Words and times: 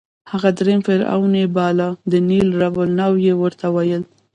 هغه 0.31 0.49
درېیم 0.59 0.81
فرعون 0.87 1.31
یې 1.41 1.47
باله، 1.55 1.87
د 2.11 2.13
نېل 2.27 2.47
رب 2.61 2.75
النوع 2.83 3.17
یې 3.25 3.33
ورته 3.41 3.65
ویل. 3.75 4.03